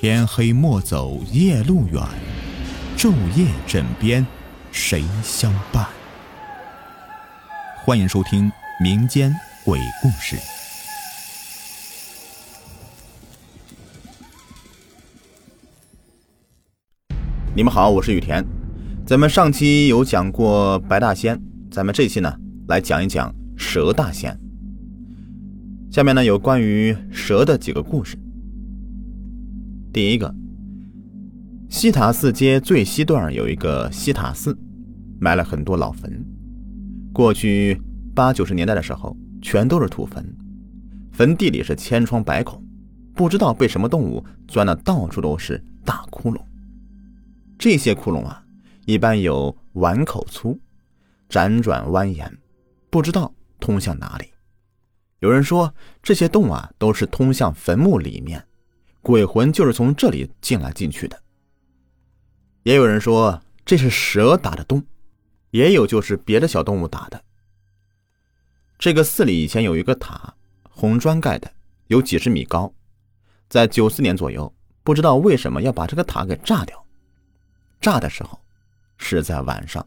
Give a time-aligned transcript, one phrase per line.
[0.00, 2.00] 天黑莫走夜路远，
[2.96, 4.24] 昼夜枕边
[4.70, 5.84] 谁相伴？
[7.84, 8.48] 欢迎收听
[8.80, 9.34] 民间
[9.64, 10.36] 鬼故事。
[17.52, 18.44] 你们好，我是雨田。
[19.04, 21.42] 咱们上期有讲过白大仙，
[21.72, 22.32] 咱们这期呢
[22.68, 24.38] 来讲一讲蛇大仙。
[25.90, 28.16] 下面呢有关于蛇的几个故事。
[29.90, 30.32] 第一个，
[31.70, 34.56] 西塔寺街最西段有一个西塔寺，
[35.18, 36.24] 埋了很多老坟。
[37.10, 37.80] 过去
[38.14, 40.22] 八九十年代的时候，全都是土坟，
[41.10, 42.62] 坟地里是千疮百孔，
[43.14, 46.38] 不知道被什么动物钻的到处都是大窟窿。
[47.58, 48.44] 这些窟窿啊，
[48.84, 50.60] 一般有碗口粗，
[51.30, 52.30] 辗转蜿蜒，
[52.90, 54.26] 不知道通向哪里。
[55.20, 58.44] 有人说，这些洞啊，都是通向坟墓里面。
[59.02, 61.20] 鬼魂就是从这里进来进去的。
[62.62, 64.84] 也有人说这是蛇打的洞，
[65.50, 67.22] 也有就是别的小动物打的。
[68.78, 70.34] 这个寺里以前有一个塔，
[70.68, 71.50] 红砖盖的，
[71.86, 72.72] 有几十米高。
[73.48, 76.84] 在九四年左右，不知道为什么要把这个塔给炸掉。
[77.80, 78.38] 炸的时候
[78.98, 79.86] 是在晚上，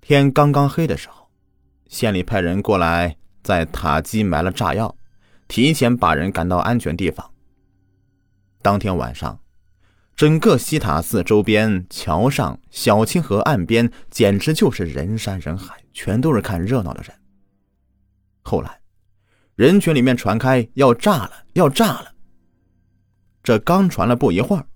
[0.00, 1.28] 天刚刚黑的时候，
[1.88, 4.94] 县里派人过来，在塔基埋了炸药，
[5.48, 7.28] 提前把人赶到安全地方。
[8.62, 9.40] 当天晚上，
[10.14, 17.16] 整个西塔寺周边、桥上、小清河岸边，简直就是人山人海，全都是看热闹的人。
[18.42, 18.80] 后来，
[19.54, 22.12] 人群里面传开要炸了，要炸了。
[23.42, 24.66] 这刚传了不一会儿，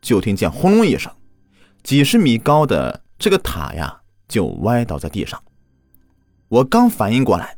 [0.00, 1.12] 就听见轰隆一声，
[1.82, 5.42] 几十米高的这个塔呀，就歪倒在地上。
[6.48, 7.56] 我刚反应过来，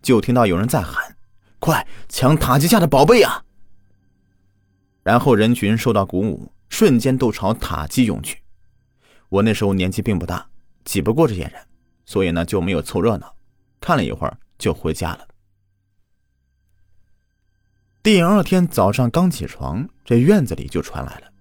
[0.00, 1.16] 就听到有人在喊
[1.58, 3.42] ：“快抢塔基下的宝贝啊！”
[5.08, 8.42] 然后人群受到鼓舞，瞬间都朝塔基涌去。
[9.30, 10.46] 我那时候年纪并不大，
[10.84, 11.54] 挤不过这些人，
[12.04, 13.34] 所以呢就没有凑热闹，
[13.80, 15.26] 看了一会儿就回家了。
[18.02, 21.32] 第二天早上刚起床，这院子里就传来了，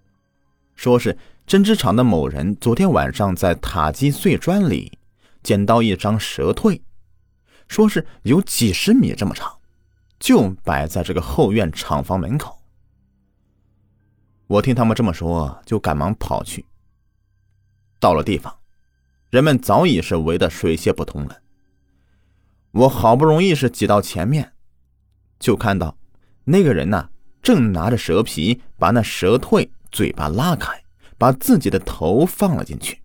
[0.74, 4.98] 说是针织厂的某人昨天晚上在塔基碎砖里
[5.44, 6.80] 捡到一张蛇蜕，
[7.68, 9.58] 说是有几十米这么长，
[10.22, 12.57] 就摆在这个后院厂房门口。
[14.48, 16.66] 我听他们这么说，就赶忙跑去。
[18.00, 18.56] 到了地方，
[19.30, 21.38] 人们早已是围得水泄不通了。
[22.72, 24.54] 我好不容易是挤到前面，
[25.40, 25.98] 就看到
[26.46, 27.10] 那个人呢，
[27.42, 30.84] 正拿着蛇皮把那蛇蜕嘴巴拉开，
[31.18, 33.02] 把自己的头放了进去。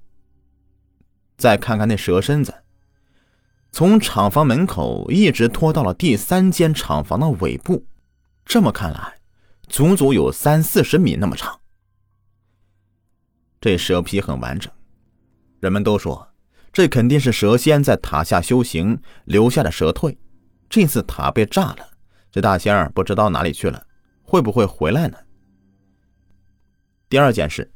[1.37, 2.55] 再看看那蛇身子，
[3.73, 7.85] 从厂房门口一直拖到了第三间厂房的尾部。
[8.45, 9.22] 这么看来。
[9.69, 11.59] 足足有三四十米那么长，
[13.61, 14.71] 这蛇皮很完整，
[15.61, 16.29] 人们都说
[16.73, 20.17] 这肯定是蛇仙在塔下修行留下的蛇蜕。
[20.69, 21.89] 这次塔被炸了，
[22.31, 23.87] 这大仙儿不知道哪里去了，
[24.23, 25.19] 会不会回来呢？
[27.09, 27.71] 第二件事，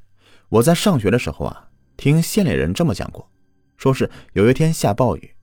[0.49, 3.31] 我在上学的时候啊，听县里人这么讲过，
[3.77, 5.35] 说是有一天下暴雨，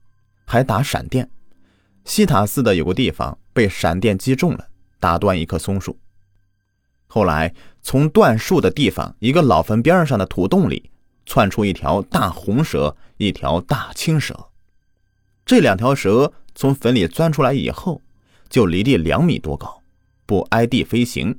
[0.44, 1.30] 还打闪电，
[2.04, 4.68] 西塔寺的有个地方被闪电击中了，
[4.98, 5.96] 打断一棵松树。
[7.06, 10.90] 后来，从断树的地方一个老坟边上的土洞里
[11.26, 14.48] 窜出一条大红蛇，一条大青蛇。
[15.44, 18.00] 这两条蛇从坟里钻出来以后，
[18.48, 19.82] 就离地两米多高，
[20.26, 21.38] 不挨地飞行，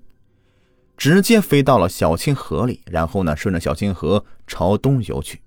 [0.96, 5.42] 直接飞到了小清河里，然后呢，顺着小清河朝东游去。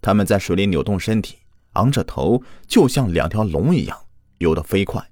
[0.00, 1.36] 它们在水里扭动身体，
[1.74, 3.98] 昂着头，就像两条龙一样，
[4.38, 5.10] 游得飞快，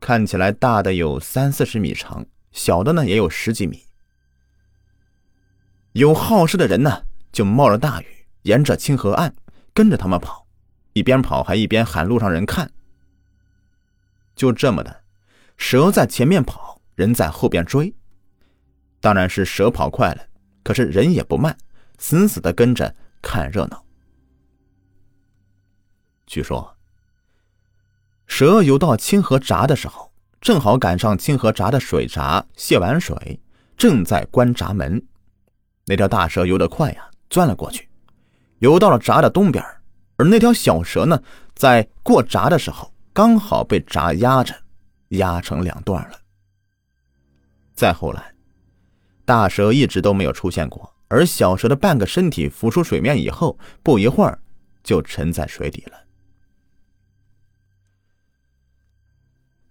[0.00, 2.26] 看起来大的有三四十米长。
[2.58, 3.86] 小的呢也有十几米。
[5.92, 9.32] 有好事的人呢，就冒着大雨，沿着清河岸
[9.72, 10.44] 跟着他们跑，
[10.92, 12.68] 一边跑还一边喊路上人看。
[14.34, 15.04] 就这么的，
[15.56, 17.94] 蛇在前面跑，人在后边追。
[19.00, 20.26] 当然是蛇跑快了，
[20.64, 21.56] 可是人也不慢，
[21.98, 23.84] 死死的跟着看热闹。
[26.26, 26.76] 据说，
[28.26, 30.07] 蛇游到清河闸的时候。
[30.40, 33.40] 正好赶上清河闸的水闸泄完水，
[33.76, 35.02] 正在关闸门。
[35.86, 37.88] 那条大蛇游得快呀，钻了过去，
[38.58, 39.64] 游到了闸的东边。
[40.16, 41.22] 而那条小蛇呢，
[41.54, 44.54] 在过闸的时候，刚好被闸压着，
[45.10, 46.18] 压成两段了。
[47.74, 48.34] 再后来，
[49.24, 54.40] 大蛇一直都没有出现过，而小蛇的半个身体浮出水面以后，不一会儿
[54.82, 55.98] 就沉在水底了。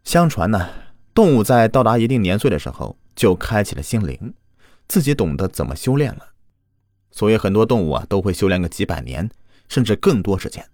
[0.08, 0.70] 相传呢，
[1.14, 4.34] 动物在到达一定年岁的时候，就开启了心灵，
[4.88, 6.30] 自己懂得怎么修炼了。
[7.12, 9.30] 所以很多动物啊都会修炼个几百年，
[9.68, 10.66] 甚至更多时间。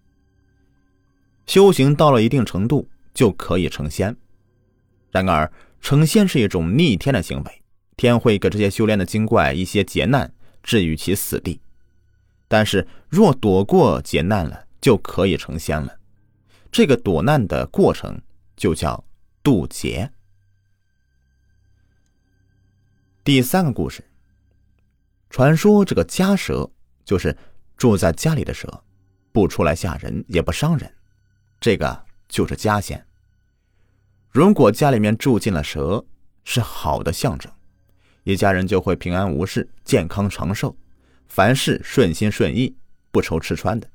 [1.47, 4.15] 修行到了一定程度就可以成仙。
[5.09, 5.51] 然而，
[5.81, 7.61] 成仙是一种逆天的行为，
[7.97, 10.31] 天会给这些修炼的精怪一些劫难，
[10.61, 11.59] 置于其死地。
[12.47, 15.97] 但是，若躲过劫难了，就可以成仙了。
[16.71, 18.21] 这个躲难的过程
[18.55, 19.03] 就叫
[19.43, 20.09] 渡劫。
[23.25, 24.01] 第三个故事。
[25.29, 26.71] 传说这个家蛇
[27.03, 27.35] 就是
[27.75, 28.83] 住在家里的蛇，
[29.33, 30.89] 不出来吓人，也不伤人，
[31.59, 33.05] 这个就是家仙。
[34.29, 36.05] 如果家里面住进了蛇，
[36.45, 37.51] 是好的象征，
[38.23, 40.77] 一家人就会平安无事、健康长寿，
[41.27, 42.77] 凡事顺心顺意，
[43.11, 43.89] 不愁吃穿的。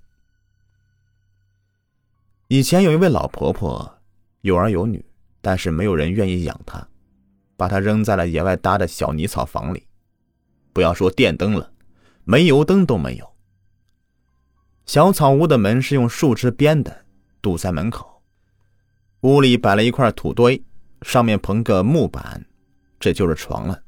[2.49, 3.99] 以前有一位老婆婆，
[4.41, 5.05] 有儿有女，
[5.41, 6.87] 但是没有人愿意养它，
[7.57, 9.87] 把它扔在了野外搭的小泥草房里。
[10.73, 11.73] 不要说电灯了，
[12.25, 13.29] 煤油灯都没有。
[14.87, 17.05] 小草屋的门是用树枝编的，
[17.43, 18.23] 堵在门口。
[19.23, 20.63] 屋里摆了一块土堆，
[21.03, 22.47] 上面棚个木板，
[23.01, 23.83] 这就是床了。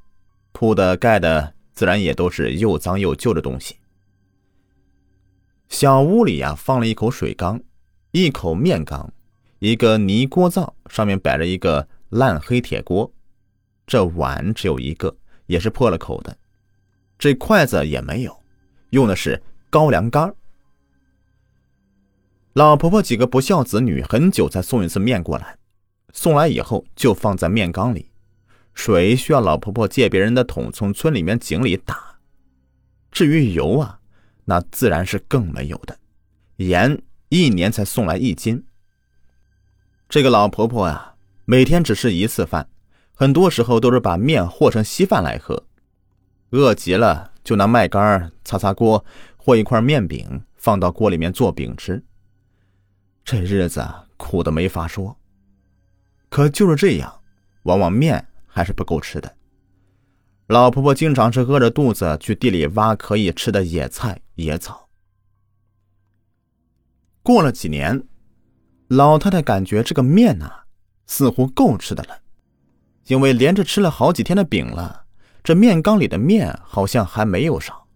[0.53, 3.77] 铺的盖的自然也都是又脏又旧的东西。
[5.69, 7.63] 小屋里呀，放了一口水缸，
[8.11, 9.13] 一口面缸，
[9.61, 13.11] 一个泥锅灶，上面摆着一个烂黑铁锅。
[13.87, 15.17] 这碗只有一个，
[15.47, 16.37] 也是破了口的。
[17.19, 18.43] 这筷子也没有，
[18.91, 20.35] 用的是高粱杆。
[22.55, 25.57] 老婆婆几个不孝子女很久才送一次面过来，
[26.13, 28.11] 送来以后就放在面缸里，
[28.75, 32.19] 水需要老婆婆借别人的桶从村里面井里打。
[33.13, 34.01] 至于油啊，
[34.45, 35.99] 那自然是更没有的，
[36.57, 38.65] 盐一年才送来一斤。
[40.11, 41.15] 这个老婆婆啊，
[41.45, 42.69] 每天只吃一次饭，
[43.15, 45.63] 很多时候都是把面和成稀饭来喝。
[46.51, 49.05] 饿极了，就拿麦秆擦擦锅，
[49.37, 52.03] 和一块面饼放到锅里面做饼吃。
[53.25, 53.87] 这日子
[54.17, 55.17] 苦的没法说，
[56.29, 57.21] 可就是这样，
[57.63, 59.33] 往往面还是不够吃的。
[60.49, 64.89] 老婆婆经常是饿着肚子去地里挖可以吃的野菜野草。
[67.23, 68.03] 过了几年，
[68.91, 70.51] 老太太感觉这个面呐，
[71.07, 72.19] 似乎够吃的了，
[73.07, 75.05] 因为连着吃了好几天的饼了。
[75.45, 77.87] 这面缸里的面好像还没有少。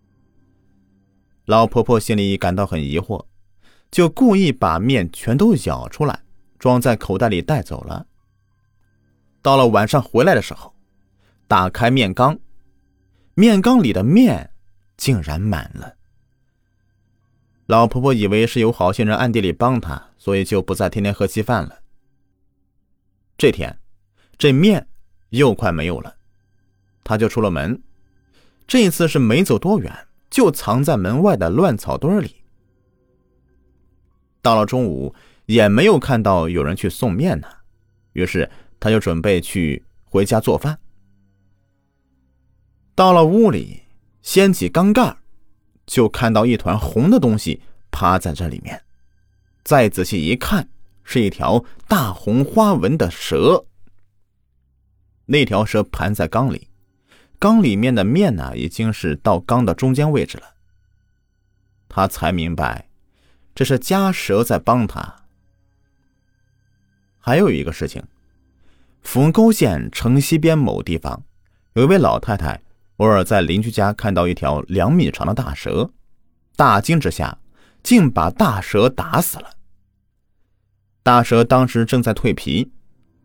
[1.46, 3.26] 老婆婆心里感到很疑惑，
[3.90, 6.20] 就故意把面全都舀出来，
[6.60, 8.06] 装在口袋里带走了。
[9.42, 10.72] 到了晚上回来的时候，
[11.48, 12.38] 打开面缸，
[13.34, 14.48] 面缸里的面
[14.96, 15.96] 竟然满了。
[17.66, 21.80] 老婆婆以为是有好心人暗地里帮她，所以就不再天天喝稀饭了。
[23.38, 23.78] 这天，
[24.36, 24.86] 这面
[25.30, 26.14] 又快没有了。
[27.02, 27.82] 他就出了门，
[28.66, 32.36] 这一次是没走多远，就藏在门外的乱草堆里。
[34.40, 35.14] 到了中午，
[35.46, 37.48] 也没有看到有人去送面呢，
[38.12, 40.78] 于是他就准备去回家做饭。
[42.94, 43.82] 到了屋里，
[44.22, 45.16] 掀起缸盖，
[45.86, 47.60] 就看到一团红的东西
[47.90, 48.82] 趴在这里面。
[49.62, 50.68] 再仔细一看，
[51.02, 53.64] 是一条大红花纹的蛇。
[55.26, 56.68] 那条蛇盘在缸里。
[57.38, 60.54] 缸里面的面呢，已经是到缸的中间位置了。
[61.88, 62.88] 他才明白，
[63.54, 65.24] 这是家蛇在帮他。
[67.18, 68.02] 还有一个事情，
[69.02, 71.24] 扶沟县城西边某地方，
[71.74, 72.62] 有一位老太太，
[73.04, 75.90] 偶尔在邻居家看到一条两米长的大蛇，
[76.56, 77.38] 大惊之下，
[77.82, 79.50] 竟把大蛇打死了。
[81.02, 82.72] 大蛇当时正在蜕皮，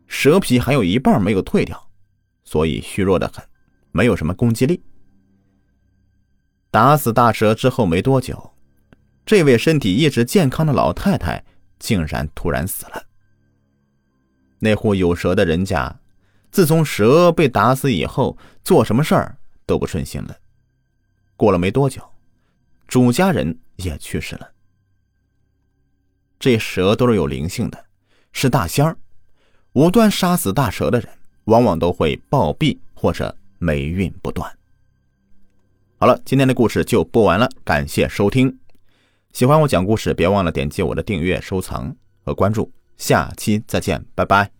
[0.06, 1.88] 蛇皮还有一半没有蜕掉，
[2.44, 3.42] 所以虚弱的很。
[3.92, 4.84] 没有什么攻击力。
[6.70, 8.52] 打死大蛇之后没多久，
[9.24, 11.42] 这位身体一直健康的老太太
[11.78, 13.02] 竟然突然死了。
[14.60, 16.00] 那户有蛇的人家，
[16.52, 19.38] 自从蛇被打死以后，做什么事儿
[19.70, 20.36] 都不顺心了。
[21.36, 22.02] 过了没多久，
[22.86, 24.50] 主家人也去世了。
[26.38, 27.86] 这蛇都是有灵性的，
[28.32, 28.98] 是大仙儿。
[29.74, 31.08] 无端杀死大蛇的人，
[31.44, 33.34] 往往都会暴毙或者。
[33.62, 34.50] 霉运不断。
[35.98, 38.58] 好了，今天的故事就播完了，感谢收听。
[39.34, 42.72] 喜欢我讲故事，别忘了点击我的订阅、收藏和关注。
[42.96, 44.59] 下期再见，拜拜。